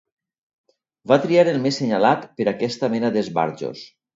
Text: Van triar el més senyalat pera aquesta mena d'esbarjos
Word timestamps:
Van 1.11 1.21
triar 1.27 1.45
el 1.53 1.61
més 1.67 1.79
senyalat 1.81 2.27
pera 2.41 2.57
aquesta 2.59 2.91
mena 2.95 3.17
d'esbarjos 3.19 3.89